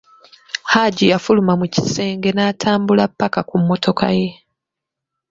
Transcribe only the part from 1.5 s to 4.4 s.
mu kisenge n'atambula mpaka ku mmotoka ye.